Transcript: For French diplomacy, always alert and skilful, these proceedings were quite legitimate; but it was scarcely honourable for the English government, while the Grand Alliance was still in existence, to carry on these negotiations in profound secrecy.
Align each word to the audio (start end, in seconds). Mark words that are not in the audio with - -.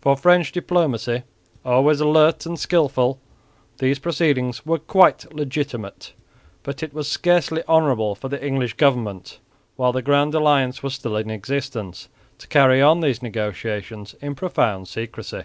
For 0.00 0.16
French 0.16 0.50
diplomacy, 0.50 1.22
always 1.64 2.00
alert 2.00 2.44
and 2.44 2.58
skilful, 2.58 3.20
these 3.78 4.00
proceedings 4.00 4.66
were 4.66 4.80
quite 4.80 5.32
legitimate; 5.32 6.12
but 6.64 6.82
it 6.82 6.92
was 6.92 7.06
scarcely 7.06 7.62
honourable 7.68 8.16
for 8.16 8.28
the 8.28 8.44
English 8.44 8.74
government, 8.74 9.38
while 9.76 9.92
the 9.92 10.02
Grand 10.02 10.34
Alliance 10.34 10.82
was 10.82 10.94
still 10.94 11.16
in 11.16 11.30
existence, 11.30 12.08
to 12.38 12.48
carry 12.48 12.82
on 12.82 12.98
these 12.98 13.22
negotiations 13.22 14.16
in 14.20 14.34
profound 14.34 14.88
secrecy. 14.88 15.44